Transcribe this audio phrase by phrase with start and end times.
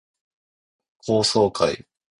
[1.05, 1.85] 高層階